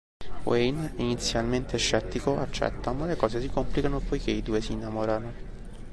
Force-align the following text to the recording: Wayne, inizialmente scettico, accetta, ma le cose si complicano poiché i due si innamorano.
Wayne, 0.45 0.93
inizialmente 0.95 1.77
scettico, 1.77 2.35
accetta, 2.39 2.91
ma 2.91 3.05
le 3.05 3.15
cose 3.15 3.39
si 3.39 3.51
complicano 3.51 3.99
poiché 3.99 4.31
i 4.31 4.41
due 4.41 4.59
si 4.59 4.71
innamorano. 4.71 5.31